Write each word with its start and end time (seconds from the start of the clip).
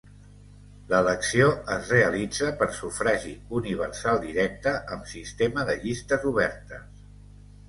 L'elecció 0.93 1.49
es 1.73 1.91
realitza 1.95 2.49
per 2.61 2.69
sufragi 2.77 3.35
universal 3.61 4.19
directe 4.25 4.75
amb 4.97 5.13
sistema 5.13 5.69
de 5.71 5.77
llistes 5.85 6.27
obertes. 6.35 7.07